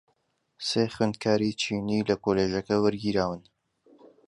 سێ 0.67 0.83
خوێندکاری 0.93 1.57
چینی 1.61 2.05
لە 2.09 2.15
کۆلیژەکە 2.23 2.75
وەرگیراون. 2.83 3.41